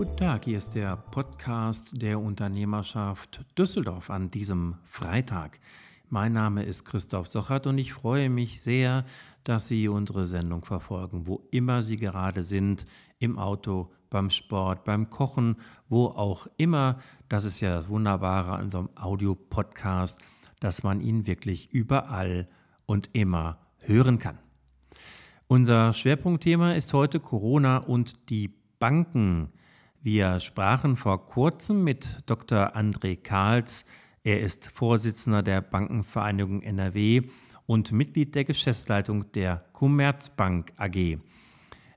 [0.00, 5.60] Guten Tag, hier ist der Podcast der Unternehmerschaft Düsseldorf an diesem Freitag.
[6.08, 9.04] Mein Name ist Christoph Sochert und ich freue mich sehr,
[9.44, 12.84] dass Sie unsere Sendung verfolgen, wo immer Sie gerade sind,
[13.20, 15.56] im Auto, beim Sport, beim Kochen,
[15.88, 16.98] wo auch immer.
[17.28, 20.18] Das ist ja das Wunderbare an so einem Audiopodcast,
[20.58, 22.48] dass man ihn wirklich überall
[22.86, 24.38] und immer hören kann.
[25.46, 29.52] Unser Schwerpunktthema ist heute Corona und die Banken.
[30.02, 32.76] Wir sprachen vor kurzem mit Dr.
[32.76, 33.84] André Kahls.
[34.22, 37.22] Er ist Vorsitzender der Bankenvereinigung NRW
[37.66, 41.18] und Mitglied der Geschäftsleitung der Commerzbank AG.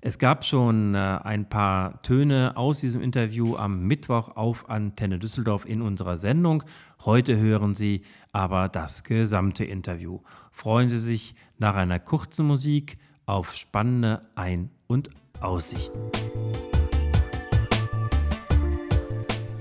[0.05, 5.65] Es gab schon äh, ein paar Töne aus diesem Interview am Mittwoch auf Antenne Düsseldorf
[5.65, 6.63] in unserer Sendung.
[7.05, 8.01] Heute hören Sie
[8.33, 10.19] aber das gesamte Interview.
[10.51, 16.01] Freuen Sie sich nach einer kurzen Musik auf spannende Ein- und Aussichten.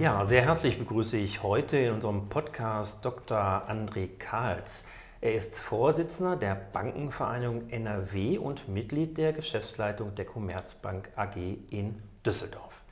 [0.01, 3.39] Ja, sehr herzlich begrüße ich heute in unserem Podcast Dr.
[3.69, 4.87] André Kahls.
[5.23, 11.37] Er ist Vorsitzender der Bankenvereinigung NRW und Mitglied der Geschäftsleitung der Commerzbank AG
[11.71, 12.83] in Düsseldorf.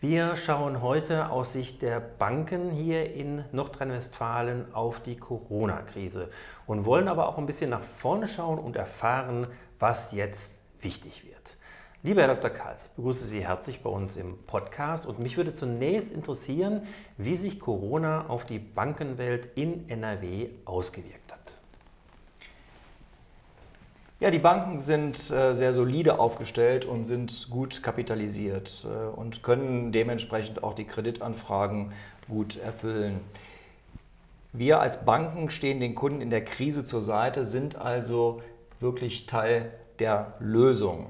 [0.00, 6.30] Wir schauen heute aus Sicht der Banken hier in Nordrhein-Westfalen auf die Corona-Krise
[6.66, 9.46] und wollen aber auch ein bisschen nach vorne schauen und erfahren,
[9.78, 11.56] was jetzt wichtig wird.
[12.02, 12.50] Lieber Herr Dr.
[12.50, 16.82] Karls, ich begrüße Sie herzlich bei uns im Podcast und mich würde zunächst interessieren,
[17.16, 21.39] wie sich Corona auf die Bankenwelt in NRW ausgewirkt hat.
[24.20, 29.92] Ja, die Banken sind äh, sehr solide aufgestellt und sind gut kapitalisiert äh, und können
[29.92, 31.92] dementsprechend auch die Kreditanfragen
[32.28, 33.20] gut erfüllen.
[34.52, 38.42] Wir als Banken stehen den Kunden in der Krise zur Seite, sind also
[38.78, 41.06] wirklich Teil der Lösung.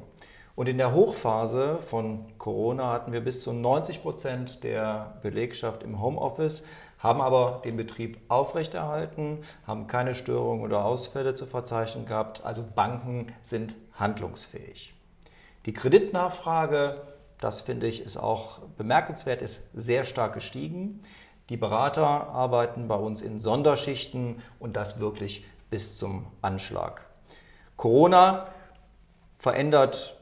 [0.55, 6.01] Und in der Hochphase von Corona hatten wir bis zu 90 Prozent der Belegschaft im
[6.01, 6.63] Homeoffice,
[7.01, 12.45] haben aber den Betrieb aufrechterhalten, haben keine Störungen oder Ausfälle zu verzeichnen gehabt.
[12.45, 14.95] Also Banken sind handlungsfähig.
[15.67, 17.03] Die Kreditnachfrage,
[17.39, 21.01] das finde ich, ist auch bemerkenswert, ist sehr stark gestiegen.
[21.49, 27.07] Die Berater arbeiten bei uns in Sonderschichten und das wirklich bis zum Anschlag.
[27.77, 28.49] Corona
[29.39, 30.17] verändert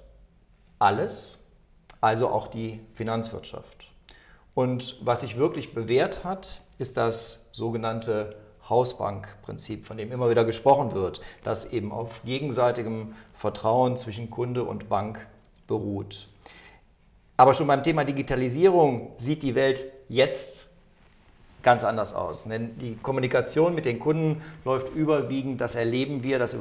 [0.79, 1.45] alles,
[2.01, 3.93] also auch die Finanzwirtschaft.
[4.55, 8.37] Und was sich wirklich bewährt hat, ist das sogenannte
[8.69, 14.89] Hausbankprinzip, von dem immer wieder gesprochen wird, das eben auf gegenseitigem Vertrauen zwischen Kunde und
[14.89, 15.27] Bank
[15.67, 16.29] beruht.
[17.37, 20.68] Aber schon beim Thema Digitalisierung sieht die Welt jetzt
[21.63, 22.45] ganz anders aus.
[22.45, 26.57] Denn die Kommunikation mit den Kunden läuft überwiegend, das erleben wir, das,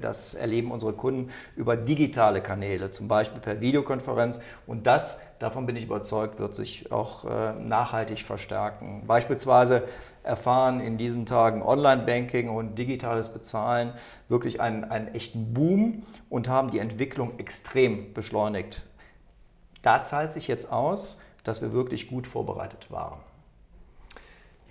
[0.00, 4.40] das, erleben unsere Kunden über digitale Kanäle, zum Beispiel per Videokonferenz.
[4.66, 9.04] Und das, davon bin ich überzeugt, wird sich auch äh, nachhaltig verstärken.
[9.06, 9.84] Beispielsweise
[10.22, 13.92] erfahren in diesen Tagen Online-Banking und digitales Bezahlen
[14.28, 18.84] wirklich einen, einen echten Boom und haben die Entwicklung extrem beschleunigt.
[19.82, 23.20] Da zahlt sich jetzt aus, dass wir wirklich gut vorbereitet waren.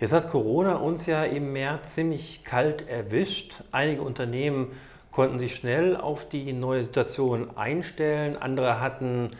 [0.04, 3.62] Jetzt hat Corona uns ja im März ziemlich kalt erwischt.
[3.72, 4.72] Einige Unternehmen
[5.10, 8.36] konnten sich schnell auf die neue Situation einstellen.
[8.36, 9.30] Andere hatten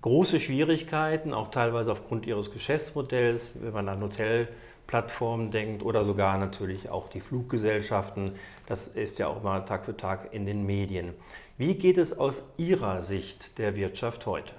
[0.00, 6.88] große Schwierigkeiten, auch teilweise aufgrund ihres Geschäftsmodells, wenn man an Hotelplattformen denkt oder sogar natürlich
[6.88, 8.30] auch die Fluggesellschaften.
[8.66, 11.14] Das ist ja auch mal Tag für Tag in den Medien.
[11.58, 14.52] Wie geht es aus Ihrer Sicht der Wirtschaft heute?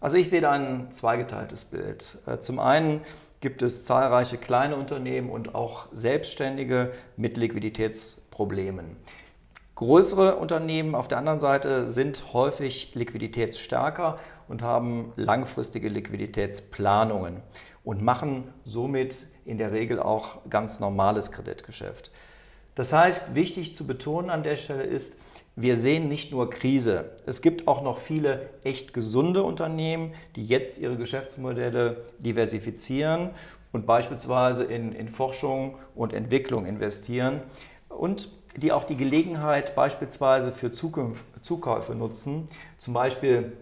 [0.00, 2.18] Also ich sehe da ein zweigeteiltes Bild.
[2.26, 3.00] Äh, zum einen
[3.42, 8.96] gibt es zahlreiche kleine Unternehmen und auch Selbstständige mit Liquiditätsproblemen.
[9.74, 17.42] Größere Unternehmen auf der anderen Seite sind häufig liquiditätsstärker und haben langfristige Liquiditätsplanungen
[17.82, 22.12] und machen somit in der Regel auch ganz normales Kreditgeschäft.
[22.76, 25.16] Das heißt, wichtig zu betonen an der Stelle ist,
[25.54, 27.10] wir sehen nicht nur Krise.
[27.26, 33.30] Es gibt auch noch viele echt gesunde Unternehmen, die jetzt ihre Geschäftsmodelle diversifizieren
[33.72, 37.42] und beispielsweise in, in Forschung und Entwicklung investieren
[37.88, 42.46] und die auch die Gelegenheit beispielsweise für Zukunft, Zukäufe nutzen,
[42.76, 43.52] zum Beispiel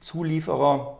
[0.00, 0.98] Zulieferer,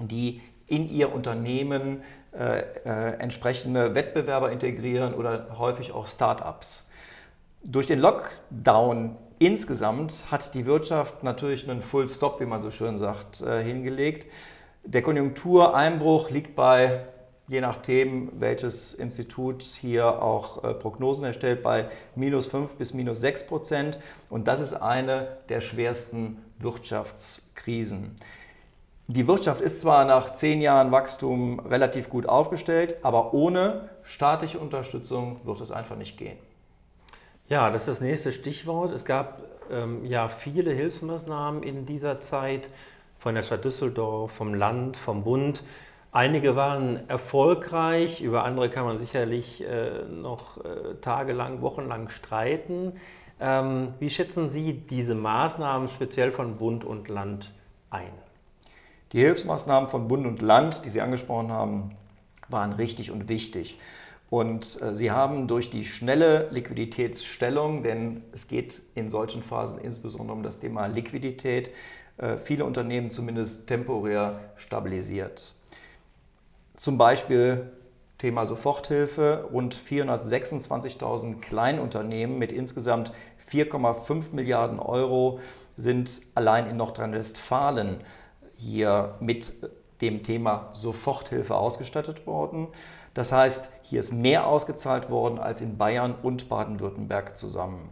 [0.00, 6.86] die in ihr Unternehmen äh, äh, entsprechende Wettbewerber integrieren oder häufig auch Start-ups.
[7.62, 12.96] Durch den Lockdown insgesamt hat die Wirtschaft natürlich einen Full Stop, wie man so schön
[12.96, 14.26] sagt, äh, hingelegt.
[14.84, 17.06] Der Konjunktureinbruch liegt bei,
[17.48, 23.46] je nachdem, welches Institut hier auch äh, Prognosen erstellt, bei minus 5 bis minus 6
[23.46, 23.98] Prozent.
[24.30, 28.14] Und das ist eine der schwersten Wirtschaftskrisen.
[29.06, 35.40] Die Wirtschaft ist zwar nach zehn Jahren Wachstum relativ gut aufgestellt, aber ohne staatliche Unterstützung
[35.44, 36.38] wird es einfach nicht gehen.
[37.50, 38.92] Ja, das ist das nächste Stichwort.
[38.92, 42.70] Es gab ähm, ja viele Hilfsmaßnahmen in dieser Zeit
[43.18, 45.62] von der Stadt Düsseldorf, vom Land, vom Bund.
[46.10, 52.94] Einige waren erfolgreich, über andere kann man sicherlich äh, noch äh, tagelang, wochenlang streiten.
[53.38, 57.52] Ähm, wie schätzen Sie diese Maßnahmen speziell von Bund und Land
[57.90, 58.12] ein?
[59.12, 61.94] Die Hilfsmaßnahmen von Bund und Land, die Sie angesprochen haben,
[62.48, 63.78] waren richtig und wichtig.
[64.34, 70.36] Und äh, sie haben durch die schnelle Liquiditätsstellung, denn es geht in solchen Phasen insbesondere
[70.36, 71.70] um das Thema Liquidität,
[72.16, 75.54] äh, viele Unternehmen zumindest temporär stabilisiert.
[76.74, 77.70] Zum Beispiel
[78.18, 83.12] Thema Soforthilfe, rund 426.000 Kleinunternehmen mit insgesamt
[83.48, 85.38] 4,5 Milliarden Euro
[85.76, 87.98] sind allein in Nordrhein-Westfalen
[88.56, 89.52] hier mit
[90.00, 92.68] dem Thema Soforthilfe ausgestattet worden.
[93.14, 97.88] Das heißt, hier ist mehr ausgezahlt worden als in Bayern und Baden-Württemberg zusammen.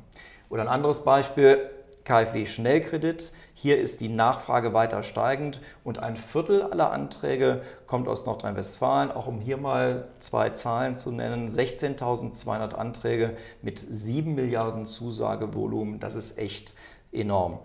[0.49, 1.71] Oder ein anderes Beispiel,
[2.05, 3.33] KfW Schnellkredit.
[3.55, 9.13] Hier ist die Nachfrage weiter steigend und ein Viertel aller Anträge kommt aus Nordrhein-Westfalen.
[9.13, 16.01] Auch um hier mal zwei Zahlen zu nennen, 16.200 Anträge mit 7 Milliarden Zusagevolumen.
[16.01, 16.75] Das ist echt
[17.13, 17.61] enorm.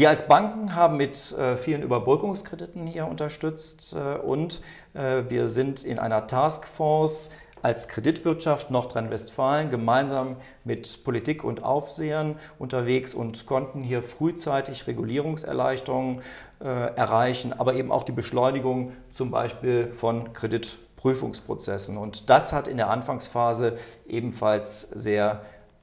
[0.00, 4.62] Wir als Banken haben mit äh, vielen Überbrückungskrediten hier unterstützt äh, und
[4.94, 7.28] äh, wir sind in einer Taskforce
[7.60, 16.22] als Kreditwirtschaft Nordrhein-Westfalen gemeinsam mit Politik und Aufsehern unterwegs und konnten hier frühzeitig Regulierungserleichterungen
[16.60, 21.98] erreichen, aber eben auch die Beschleunigung zum Beispiel von Kreditprüfungsprozessen.
[21.98, 23.76] Und das hat in der Anfangsphase
[24.08, 25.42] ebenfalls sehr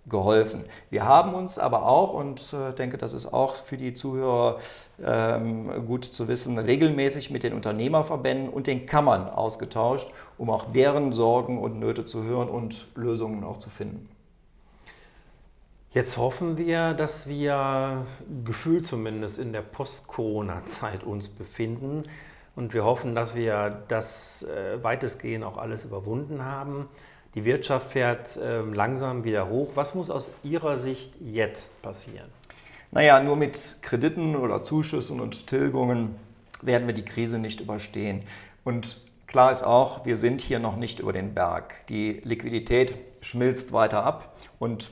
[0.09, 0.63] geholfen.
[0.89, 4.59] Wir haben uns aber auch, und äh, denke, das ist auch für die Zuhörer
[5.03, 11.13] ähm, gut zu wissen, regelmäßig mit den Unternehmerverbänden und den Kammern ausgetauscht, um auch deren
[11.13, 14.09] Sorgen und Nöte zu hören und Lösungen auch zu finden.
[15.91, 18.05] Jetzt hoffen wir, dass wir
[18.45, 22.03] gefühlt zumindest in der Post-Corona-Zeit uns befinden.
[22.55, 26.87] Und wir hoffen, dass wir das äh, weitestgehend auch alles überwunden haben.
[27.37, 29.73] Die Wirtschaft fährt ähm, langsam wieder hoch.
[29.75, 32.27] Was muss aus Ihrer Sicht jetzt passieren?
[32.89, 36.15] Naja, nur mit Krediten oder Zuschüssen und Tilgungen
[36.63, 38.23] werden wir die Krise nicht überstehen.
[38.63, 41.85] Und klar ist auch, wir sind hier noch nicht über den Berg.
[41.89, 44.89] Die Liquidität schmilzt weiter ab und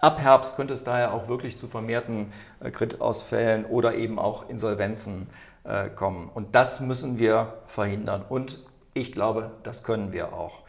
[0.00, 2.30] ab Herbst könnte es daher auch wirklich zu vermehrten
[2.62, 5.28] äh, Kreditausfällen oder eben auch Insolvenzen
[5.64, 6.28] äh, kommen.
[6.28, 8.22] Und das müssen wir verhindern.
[8.28, 8.62] Und
[8.92, 10.60] ich glaube, das können wir auch.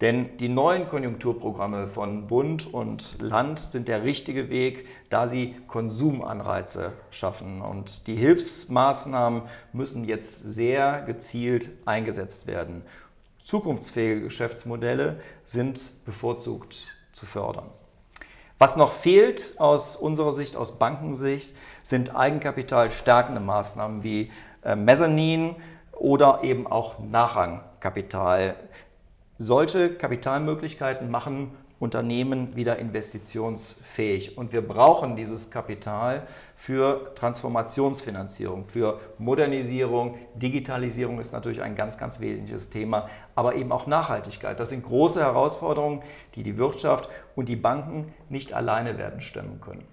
[0.00, 6.94] Denn die neuen Konjunkturprogramme von Bund und Land sind der richtige Weg, da sie Konsumanreize
[7.10, 7.60] schaffen.
[7.60, 9.42] Und die Hilfsmaßnahmen
[9.74, 12.82] müssen jetzt sehr gezielt eingesetzt werden.
[13.42, 17.66] Zukunftsfähige Geschäftsmodelle sind bevorzugt zu fördern.
[18.58, 24.30] Was noch fehlt aus unserer Sicht, aus Bankensicht, sind eigenkapitalstärkende Maßnahmen wie
[24.62, 25.56] äh, Mezzanin
[25.92, 28.56] oder eben auch Nachrangkapital.
[29.42, 34.36] Solche Kapitalmöglichkeiten machen Unternehmen wieder investitionsfähig.
[34.36, 40.18] Und wir brauchen dieses Kapital für Transformationsfinanzierung, für Modernisierung.
[40.34, 44.60] Digitalisierung ist natürlich ein ganz, ganz wesentliches Thema, aber eben auch Nachhaltigkeit.
[44.60, 46.02] Das sind große Herausforderungen,
[46.34, 49.86] die die Wirtschaft und die Banken nicht alleine werden stemmen können.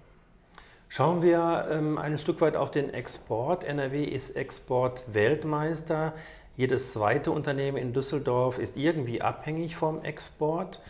[0.90, 3.64] Schauen wir ähm, ein Stück weit auf den Export.
[3.64, 6.12] NRW ist Exportweltmeister.
[6.58, 10.80] Jedes zweite Unternehmen in Düsseldorf ist irgendwie abhängig vom Export.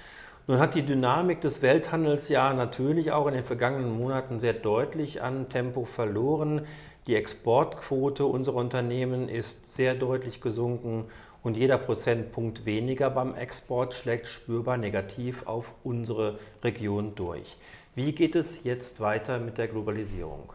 [0.46, 5.20] Nun hat die Dynamik des Welthandels ja natürlich auch in den vergangenen Monaten sehr deutlich
[5.20, 6.62] an Tempo verloren.
[7.06, 11.04] Die Exportquote unserer Unternehmen ist sehr deutlich gesunken
[11.42, 17.58] und jeder Prozentpunkt weniger beim Export schlägt spürbar negativ auf unsere Region durch.
[17.94, 20.50] Wie geht es jetzt weiter mit der Globalisierung?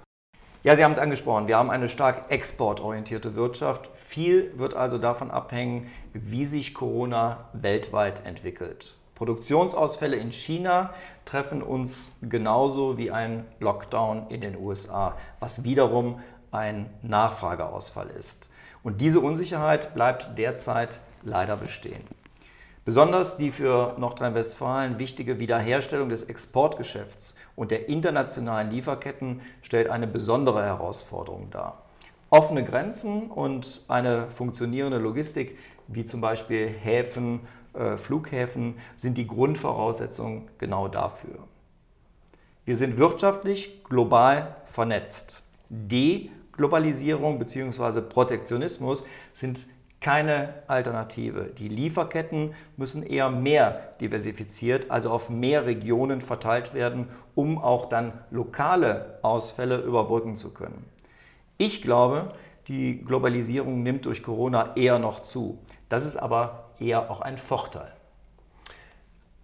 [0.64, 1.50] Ja, Sie haben es angesprochen.
[1.50, 3.90] Wir haben eine stark exportorientierte Wirtschaft.
[3.96, 8.96] Viel wird also davon abhängen, wie sich Corona weltweit entwickelt.
[9.14, 10.94] Produktionsausfälle in China
[11.26, 18.50] treffen uns genauso wie ein Lockdown in den USA, was wiederum ein Nachfrageausfall ist.
[18.84, 22.04] Und diese Unsicherheit bleibt derzeit leider bestehen.
[22.86, 30.66] Besonders die für Nordrhein-Westfalen wichtige Wiederherstellung des Exportgeschäfts und der internationalen Lieferketten stellt eine besondere
[30.66, 31.84] Herausforderung dar.
[32.30, 37.42] Offene Grenzen und eine funktionierende Logistik, wie zum Beispiel Häfen,
[37.74, 41.48] äh, Flughäfen, sind die Grundvoraussetzungen genau dafür.
[42.66, 45.42] Wir sind wirtschaftlich global vernetzt.
[45.70, 48.02] Deglobalisierung bzw.
[48.02, 49.68] Protektionismus sind
[50.04, 51.46] keine Alternative.
[51.58, 58.12] Die Lieferketten müssen eher mehr diversifiziert, also auf mehr Regionen verteilt werden, um auch dann
[58.30, 60.86] lokale Ausfälle überbrücken zu können.
[61.58, 62.34] Ich glaube,
[62.68, 65.60] die Globalisierung nimmt durch Corona eher noch zu.
[65.88, 67.92] Das ist aber eher auch ein Vorteil.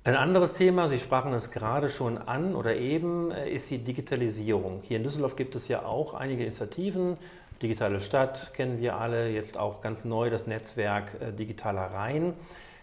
[0.10, 4.82] Ein anderes Thema, Sie sprachen es gerade schon an oder eben, äh, ist die Digitalisierung.
[4.82, 7.14] Hier in Düsseldorf gibt es ja auch einige Initiativen.
[7.62, 12.34] Digitale Stadt kennen wir alle, jetzt auch ganz neu das Netzwerk äh, Digitaler Rhein.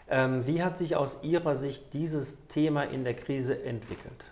[0.08, 4.30] Ähm, wie hat sich aus Ihrer Sicht dieses Thema in der Krise entwickelt?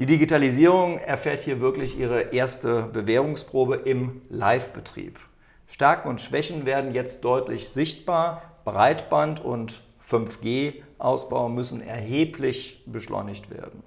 [0.00, 5.20] Die Digitalisierung erfährt hier wirklich ihre erste Bewährungsprobe im Live-Betrieb.
[5.68, 8.42] Stärken und Schwächen werden jetzt deutlich sichtbar.
[8.64, 13.82] Breitband und 5G-Ausbau müssen erheblich beschleunigt werden.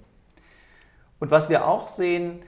[1.18, 2.42] Und was wir auch sehen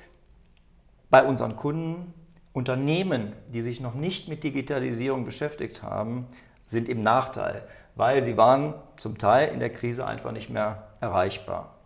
[1.10, 2.14] bei unseren Kunden,
[2.52, 6.26] Unternehmen, die sich noch nicht mit Digitalisierung beschäftigt haben,
[6.66, 11.76] sind im Nachteil, weil sie waren zum Teil in der Krise einfach nicht mehr erreichbar.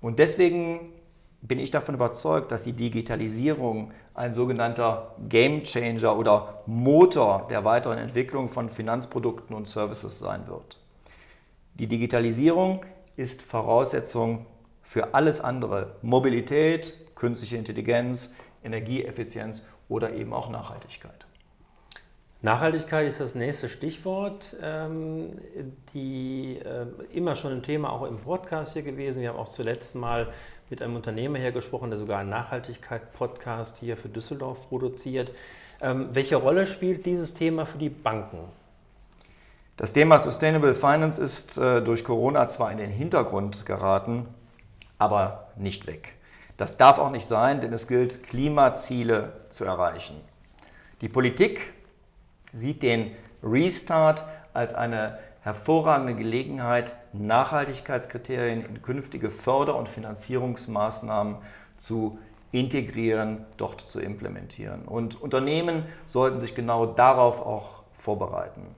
[0.00, 0.92] Und deswegen
[1.42, 7.98] bin ich davon überzeugt, dass die Digitalisierung ein sogenannter Game Changer oder Motor der weiteren
[7.98, 10.78] Entwicklung von Finanzprodukten und Services sein wird.
[11.74, 12.84] Die Digitalisierung
[13.16, 14.46] ist Voraussetzung
[14.82, 15.96] für alles andere.
[16.02, 18.30] Mobilität, künstliche Intelligenz,
[18.62, 21.26] Energieeffizienz oder eben auch Nachhaltigkeit.
[22.44, 25.38] Nachhaltigkeit ist das nächste Stichwort, ähm,
[25.94, 29.22] die äh, immer schon ein Thema auch im Podcast hier gewesen.
[29.22, 30.32] Wir haben auch zuletzt mal
[30.72, 35.30] mit einem Unternehmer hier gesprochen, der sogar einen Nachhaltigkeit-Podcast hier für Düsseldorf produziert.
[35.82, 38.38] Ähm, welche Rolle spielt dieses Thema für die Banken?
[39.76, 44.26] Das Thema Sustainable Finance ist äh, durch Corona zwar in den Hintergrund geraten,
[44.96, 46.14] aber nicht weg.
[46.56, 50.18] Das darf auch nicht sein, denn es gilt, Klimaziele zu erreichen.
[51.02, 51.74] Die Politik
[52.54, 54.24] sieht den Restart
[54.54, 61.36] als eine hervorragende Gelegenheit, Nachhaltigkeitskriterien in künftige Förder- und Finanzierungsmaßnahmen
[61.76, 62.18] zu
[62.52, 64.82] integrieren, dort zu implementieren.
[64.82, 68.74] Und Unternehmen sollten sich genau darauf auch vorbereiten.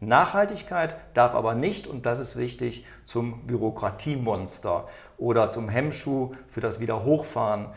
[0.00, 4.86] Nachhaltigkeit darf aber nicht, und das ist wichtig, zum Bürokratiemonster
[5.18, 7.68] oder zum Hemmschuh für das Wiederhochfahren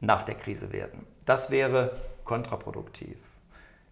[0.00, 1.06] nach der Krise werden.
[1.26, 3.33] Das wäre kontraproduktiv.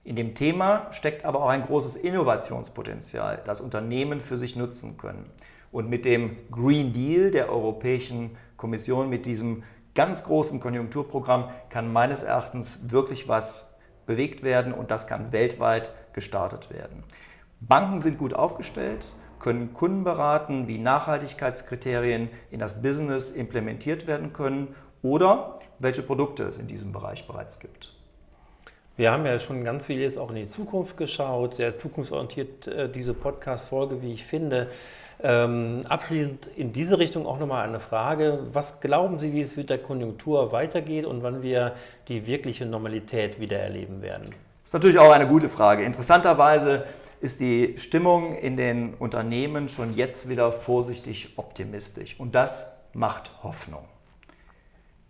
[0.05, 5.31] In dem Thema steckt aber auch ein großes Innovationspotenzial, das Unternehmen für sich nutzen können.
[5.71, 9.63] Und mit dem Green Deal der Europäischen Kommission, mit diesem
[9.95, 16.71] ganz großen Konjunkturprogramm, kann meines Erachtens wirklich was bewegt werden und das kann weltweit gestartet
[16.71, 17.05] werden.
[17.61, 24.75] Banken sind gut aufgestellt, können Kunden beraten, wie Nachhaltigkeitskriterien in das Business implementiert werden können
[25.01, 28.02] oder welche Produkte es in diesem Bereich bereits gibt.
[28.99, 32.89] Wir haben ja schon ganz viel jetzt auch in die Zukunft geschaut, sehr zukunftsorientiert äh,
[32.91, 34.69] diese Podcast-Folge, wie ich finde.
[35.23, 38.41] Ähm, abschließend in diese Richtung auch nochmal eine Frage.
[38.53, 41.75] Was glauben Sie, wie es mit der Konjunktur weitergeht und wann wir
[42.09, 44.25] die wirkliche Normalität wieder erleben werden?
[44.27, 45.85] Das ist natürlich auch eine gute Frage.
[45.85, 46.85] Interessanterweise
[47.21, 53.85] ist die Stimmung in den Unternehmen schon jetzt wieder vorsichtig optimistisch und das macht Hoffnung.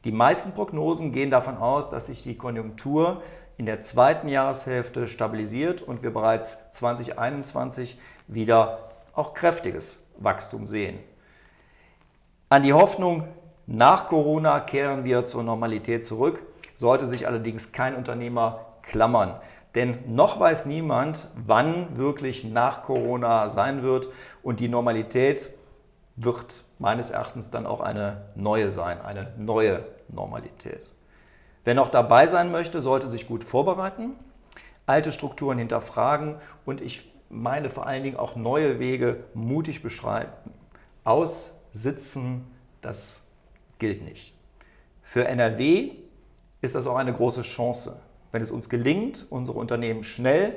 [0.05, 3.23] Die meisten Prognosen gehen davon aus, dass sich die Konjunktur
[3.57, 10.99] in der zweiten Jahreshälfte stabilisiert und wir bereits 2021 wieder auch kräftiges Wachstum sehen.
[12.49, 13.29] An die Hoffnung,
[13.67, 16.43] nach Corona kehren wir zur Normalität zurück,
[16.75, 19.41] sollte sich allerdings kein Unternehmer klammern.
[19.75, 24.09] Denn noch weiß niemand, wann wirklich nach Corona sein wird
[24.43, 25.51] und die Normalität
[26.17, 30.93] wird meines Erachtens dann auch eine neue sein, eine neue Normalität.
[31.65, 34.15] Wer noch dabei sein möchte, sollte sich gut vorbereiten,
[34.87, 40.53] alte Strukturen hinterfragen und ich meine vor allen Dingen auch neue Wege mutig beschreiten.
[41.05, 42.45] Aussitzen,
[42.81, 43.25] das
[43.79, 44.35] gilt nicht.
[45.03, 45.93] Für NRW
[46.61, 48.01] ist das auch eine große Chance.
[48.31, 50.55] Wenn es uns gelingt, unsere Unternehmen schnell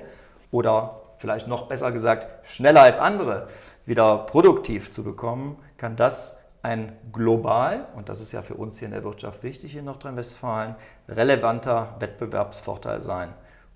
[0.52, 3.48] oder vielleicht noch besser gesagt schneller als andere
[3.86, 8.88] wieder produktiv zu bekommen, kann das ein global, und das ist ja für uns hier
[8.88, 10.76] in der Wirtschaft wichtig in Nordrhein-Westfalen,
[11.08, 13.30] relevanter Wettbewerbsvorteil sein.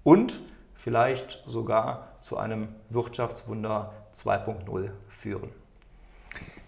[0.04, 0.40] Und
[0.74, 5.52] vielleicht sogar zu einem Wirtschaftswunder 2.0 führen.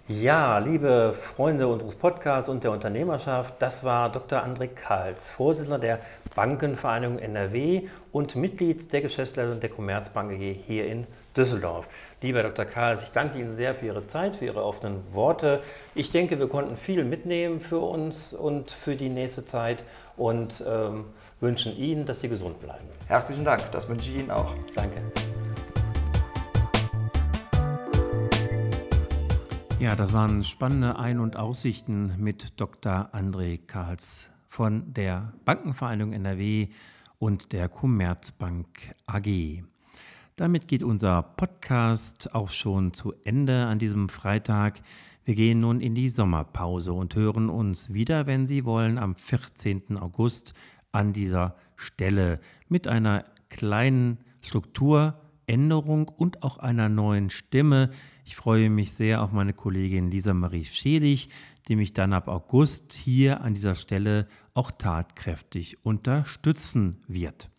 [0.07, 4.43] Ja, liebe Freunde unseres Podcasts und der Unternehmerschaft, das war Dr.
[4.43, 5.99] André Karls, Vorsitzender der
[6.35, 11.87] Bankenvereinigung NRW und Mitglied der Geschäftsleitung der Commerzbank hier in Düsseldorf.
[12.21, 12.65] Lieber Dr.
[12.65, 15.61] Karls, ich danke Ihnen sehr für Ihre Zeit, für Ihre offenen Worte.
[15.95, 19.85] Ich denke, wir konnten viel mitnehmen für uns und für die nächste Zeit
[20.17, 21.05] und ähm,
[21.39, 22.85] wünschen Ihnen, dass Sie gesund bleiben.
[23.07, 24.53] Herzlichen Dank, das wünsche ich Ihnen auch.
[24.75, 25.01] Danke.
[29.79, 33.09] Ja, das waren spannende Ein- und Aussichten mit Dr.
[33.13, 36.67] André Karls von der Bankenvereinigung NRW
[37.17, 39.63] und der Commerzbank AG.
[40.35, 44.81] Damit geht unser Podcast auch schon zu Ende an diesem Freitag.
[45.23, 49.99] Wir gehen nun in die Sommerpause und hören uns wieder, wenn Sie wollen, am 14.
[49.99, 50.53] August
[50.91, 57.91] an dieser Stelle mit einer kleinen Strukturänderung und auch einer neuen Stimme.
[58.25, 61.29] Ich freue mich sehr auf meine Kollegin Lisa Marie Schelig,
[61.67, 67.50] die mich dann ab August hier an dieser Stelle auch tatkräftig unterstützen wird.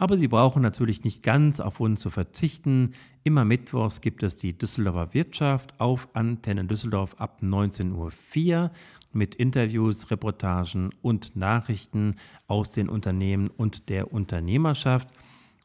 [0.00, 2.94] Aber Sie brauchen natürlich nicht ganz auf uns zu verzichten.
[3.24, 8.70] Immer mittwochs gibt es die Düsseldorfer Wirtschaft auf Antennen Düsseldorf ab 19.04 Uhr
[9.12, 12.14] mit Interviews, Reportagen und Nachrichten
[12.46, 15.08] aus den Unternehmen und der Unternehmerschaft.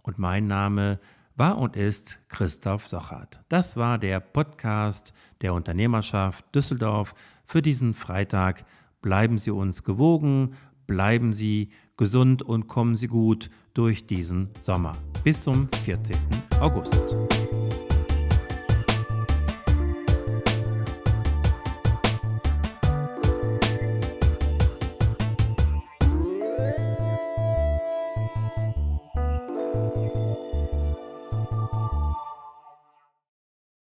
[0.01, 0.99] Und mein Name
[1.35, 3.39] war und ist Christoph Sochert.
[3.49, 7.13] Das war der Podcast der Unternehmerschaft Düsseldorf
[7.45, 8.65] für diesen Freitag.
[9.03, 10.55] Bleiben Sie uns gewogen,
[10.87, 14.93] bleiben Sie gesund und kommen Sie gut durch diesen Sommer.
[15.23, 16.15] Bis zum 14.
[16.59, 17.15] August.